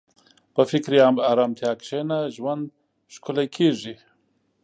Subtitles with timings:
[0.53, 0.99] په فکري
[1.31, 2.63] ارامتیا کښېنه، ژوند
[3.13, 3.95] ښکلی کېږي.